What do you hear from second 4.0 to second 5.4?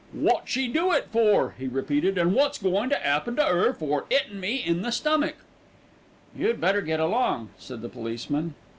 'ittin' me in the stummick?"